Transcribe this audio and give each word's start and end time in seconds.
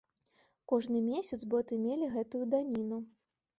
Кожны 0.73 1.01
месяц 1.09 1.39
боты 1.53 1.79
мелі 1.85 2.11
гэтую 2.17 2.43
даніну. 2.57 3.03